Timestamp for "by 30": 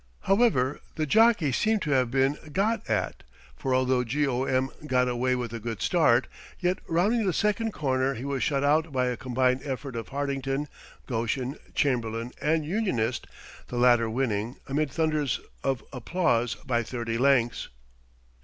16.55-17.19